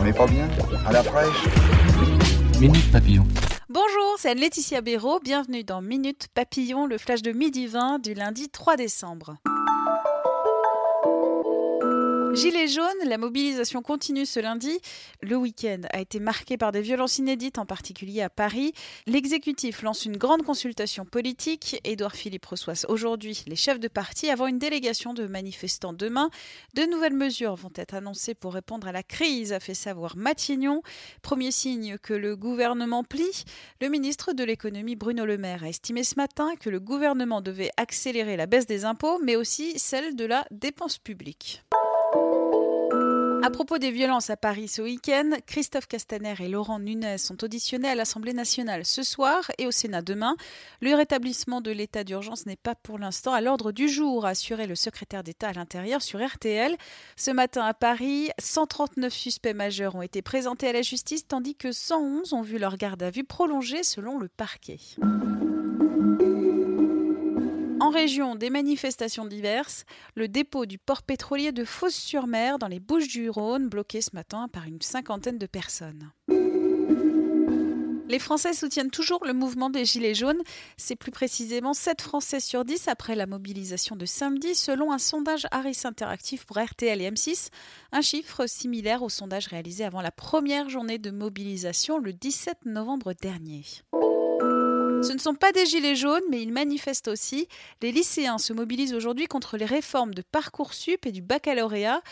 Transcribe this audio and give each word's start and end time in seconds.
On 0.00 0.04
n'est 0.04 0.12
pas 0.12 0.26
bien 0.26 0.48
À 0.86 0.92
la 0.92 1.02
fraîche 1.02 1.44
Minute 2.60 2.90
Papillon. 2.92 3.26
Bonjour, 3.68 4.16
c'est 4.18 4.34
Laetitia 4.34 4.80
Béraud. 4.80 5.20
Bienvenue 5.20 5.64
dans 5.64 5.82
Minute 5.82 6.28
Papillon, 6.34 6.86
le 6.86 6.98
flash 6.98 7.22
de 7.22 7.32
midi 7.32 7.66
20 7.66 7.98
du 7.98 8.14
lundi 8.14 8.48
3 8.48 8.76
décembre. 8.76 9.36
Gilets 12.38 12.68
jaunes, 12.68 12.86
la 13.04 13.18
mobilisation 13.18 13.82
continue 13.82 14.24
ce 14.24 14.38
lundi. 14.38 14.78
Le 15.22 15.34
week-end 15.34 15.80
a 15.90 15.98
été 15.98 16.20
marqué 16.20 16.56
par 16.56 16.70
des 16.70 16.80
violences 16.80 17.18
inédites, 17.18 17.58
en 17.58 17.66
particulier 17.66 18.22
à 18.22 18.30
Paris. 18.30 18.74
L'exécutif 19.06 19.82
lance 19.82 20.04
une 20.04 20.16
grande 20.16 20.44
consultation 20.44 21.04
politique. 21.04 21.80
Édouard 21.82 22.14
Philippe 22.14 22.46
reçoit 22.46 22.74
aujourd'hui 22.88 23.42
les 23.48 23.56
chefs 23.56 23.80
de 23.80 23.88
parti 23.88 24.30
avant 24.30 24.46
une 24.46 24.60
délégation 24.60 25.14
de 25.14 25.26
manifestants 25.26 25.92
demain. 25.92 26.30
De 26.74 26.82
nouvelles 26.82 27.16
mesures 27.16 27.56
vont 27.56 27.72
être 27.74 27.94
annoncées 27.94 28.34
pour 28.34 28.54
répondre 28.54 28.86
à 28.86 28.92
la 28.92 29.02
crise, 29.02 29.52
a 29.52 29.58
fait 29.58 29.74
savoir 29.74 30.16
Matignon. 30.16 30.82
Premier 31.22 31.50
signe 31.50 31.98
que 31.98 32.14
le 32.14 32.36
gouvernement 32.36 33.02
plie. 33.02 33.44
Le 33.80 33.88
ministre 33.88 34.32
de 34.32 34.44
l'économie 34.44 34.94
Bruno 34.94 35.26
Le 35.26 35.38
Maire 35.38 35.64
a 35.64 35.68
estimé 35.68 36.04
ce 36.04 36.14
matin 36.16 36.54
que 36.60 36.70
le 36.70 36.78
gouvernement 36.78 37.40
devait 37.40 37.72
accélérer 37.76 38.36
la 38.36 38.46
baisse 38.46 38.66
des 38.66 38.84
impôts, 38.84 39.18
mais 39.24 39.34
aussi 39.34 39.76
celle 39.76 40.14
de 40.14 40.24
la 40.24 40.46
dépense 40.52 40.98
publique. 40.98 41.64
À 43.42 43.50
propos 43.50 43.78
des 43.78 43.90
violences 43.90 44.30
à 44.30 44.36
Paris 44.36 44.68
ce 44.68 44.82
week-end, 44.82 45.30
Christophe 45.46 45.86
Castaner 45.86 46.34
et 46.40 46.48
Laurent 46.48 46.78
Nunez 46.78 47.18
sont 47.18 47.42
auditionnés 47.44 47.88
à 47.88 47.94
l'Assemblée 47.94 48.32
nationale 48.32 48.84
ce 48.84 49.02
soir 49.02 49.50
et 49.58 49.66
au 49.66 49.70
Sénat 49.70 50.02
demain. 50.02 50.36
Le 50.80 50.94
rétablissement 50.94 51.60
de 51.60 51.70
l'état 51.70 52.04
d'urgence 52.04 52.46
n'est 52.46 52.56
pas 52.56 52.74
pour 52.74 52.98
l'instant 52.98 53.32
à 53.32 53.40
l'ordre 53.40 53.70
du 53.70 53.88
jour, 53.88 54.26
a 54.26 54.30
assuré 54.30 54.66
le 54.66 54.74
secrétaire 54.74 55.22
d'État 55.22 55.48
à 55.48 55.52
l'intérieur 55.52 56.02
sur 56.02 56.24
RTL. 56.24 56.76
Ce 57.16 57.30
matin 57.30 57.64
à 57.64 57.74
Paris, 57.74 58.30
139 58.38 59.12
suspects 59.12 59.54
majeurs 59.54 59.94
ont 59.94 60.02
été 60.02 60.20
présentés 60.20 60.68
à 60.68 60.72
la 60.72 60.82
justice 60.82 61.26
tandis 61.26 61.54
que 61.54 61.72
111 61.72 62.32
ont 62.32 62.42
vu 62.42 62.58
leur 62.58 62.76
garde 62.76 63.02
à 63.02 63.10
vue 63.10 63.24
prolongée 63.24 63.82
selon 63.82 64.18
le 64.18 64.28
parquet. 64.28 64.78
En 67.88 67.90
région, 67.90 68.34
des 68.34 68.50
manifestations 68.50 69.24
diverses. 69.24 69.86
Le 70.14 70.28
dépôt 70.28 70.66
du 70.66 70.76
port 70.76 71.02
pétrolier 71.02 71.52
de 71.52 71.64
Fos-sur-Mer 71.64 72.58
dans 72.58 72.68
les 72.68 72.80
Bouches-du-Rhône 72.80 73.70
bloqué 73.70 74.02
ce 74.02 74.10
matin 74.12 74.46
par 74.52 74.64
une 74.64 74.82
cinquantaine 74.82 75.38
de 75.38 75.46
personnes. 75.46 76.12
Les 78.06 78.18
Français 78.18 78.52
soutiennent 78.52 78.90
toujours 78.90 79.24
le 79.24 79.32
mouvement 79.32 79.70
des 79.70 79.86
Gilets 79.86 80.14
jaunes. 80.14 80.42
C'est 80.76 80.96
plus 80.96 81.10
précisément 81.10 81.72
7 81.72 82.02
Français 82.02 82.40
sur 82.40 82.66
10 82.66 82.88
après 82.88 83.14
la 83.14 83.24
mobilisation 83.24 83.96
de 83.96 84.04
samedi, 84.04 84.54
selon 84.54 84.92
un 84.92 84.98
sondage 84.98 85.46
Harris 85.50 85.80
Interactive 85.84 86.44
pour 86.44 86.58
RTL 86.58 87.00
et 87.00 87.10
M6, 87.10 87.48
un 87.92 88.02
chiffre 88.02 88.46
similaire 88.46 89.02
au 89.02 89.08
sondage 89.08 89.46
réalisé 89.46 89.86
avant 89.86 90.02
la 90.02 90.10
première 90.10 90.68
journée 90.68 90.98
de 90.98 91.10
mobilisation 91.10 91.96
le 91.96 92.12
17 92.12 92.66
novembre 92.66 93.14
dernier. 93.14 93.64
Ce 95.00 95.12
ne 95.12 95.18
sont 95.18 95.34
pas 95.34 95.52
des 95.52 95.64
gilets 95.64 95.94
jaunes, 95.94 96.22
mais 96.30 96.42
ils 96.42 96.52
manifestent 96.52 97.08
aussi. 97.08 97.46
Les 97.82 97.92
lycéens 97.92 98.38
se 98.38 98.52
mobilisent 98.52 98.94
aujourd'hui 98.94 99.26
contre 99.26 99.56
les 99.56 99.64
réformes 99.64 100.12
de 100.12 100.22
Parcoursup 100.22 101.06
et 101.06 101.12
du 101.12 101.22
baccalauréat. 101.22 102.02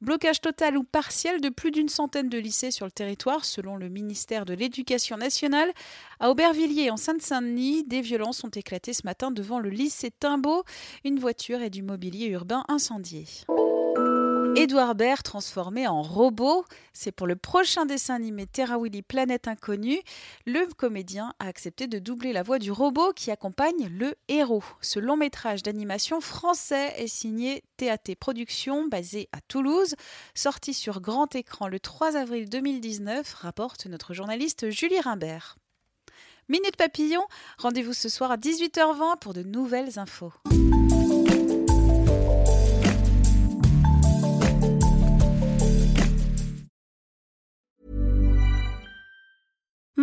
Blocage 0.00 0.40
total 0.40 0.76
ou 0.76 0.84
partiel 0.84 1.40
de 1.40 1.48
plus 1.48 1.70
d'une 1.70 1.88
centaine 1.88 2.28
de 2.28 2.38
lycées 2.38 2.70
sur 2.70 2.84
le 2.84 2.92
territoire, 2.92 3.44
selon 3.44 3.76
le 3.76 3.88
ministère 3.88 4.44
de 4.44 4.54
l'Éducation 4.54 5.16
nationale. 5.16 5.72
À 6.20 6.30
Aubervilliers, 6.30 6.90
en 6.90 6.96
Seine-Saint-Denis, 6.96 7.84
des 7.84 8.02
violences 8.02 8.44
ont 8.44 8.50
éclaté 8.50 8.92
ce 8.92 9.02
matin 9.04 9.30
devant 9.30 9.58
le 9.58 9.70
lycée 9.70 10.10
Timbaud. 10.10 10.64
Une 11.04 11.18
voiture 11.18 11.62
et 11.62 11.70
du 11.70 11.82
mobilier 11.82 12.26
urbain 12.26 12.64
incendiés. 12.68 13.26
Édouard 14.56 14.94
Baird 14.94 15.22
transformé 15.22 15.86
en 15.86 16.00
robot. 16.00 16.64
C'est 16.94 17.12
pour 17.12 17.26
le 17.26 17.36
prochain 17.36 17.84
dessin 17.84 18.14
animé 18.14 18.46
Terra 18.46 18.78
Willy 18.78 19.02
Planète 19.02 19.48
Inconnue. 19.48 20.00
Le 20.46 20.66
comédien 20.74 21.34
a 21.38 21.46
accepté 21.46 21.86
de 21.86 21.98
doubler 21.98 22.32
la 22.32 22.42
voix 22.42 22.58
du 22.58 22.72
robot 22.72 23.12
qui 23.12 23.30
accompagne 23.30 23.90
le 23.90 24.14
héros. 24.28 24.64
Ce 24.80 24.98
long 24.98 25.18
métrage 25.18 25.62
d'animation 25.62 26.22
français 26.22 26.94
est 26.96 27.06
signé 27.06 27.64
TAT 27.76 28.14
Productions, 28.18 28.88
basé 28.88 29.28
à 29.32 29.42
Toulouse. 29.42 29.94
Sorti 30.34 30.72
sur 30.72 31.02
grand 31.02 31.34
écran 31.34 31.68
le 31.68 31.78
3 31.78 32.16
avril 32.16 32.48
2019, 32.48 33.34
rapporte 33.34 33.84
notre 33.84 34.14
journaliste 34.14 34.70
Julie 34.70 35.00
Rimbert. 35.00 35.58
Minute 36.48 36.76
Papillon, 36.76 37.24
rendez-vous 37.58 37.92
ce 37.92 38.08
soir 38.08 38.30
à 38.30 38.36
18h20 38.38 39.18
pour 39.18 39.34
de 39.34 39.42
nouvelles 39.42 39.98
infos. 39.98 40.32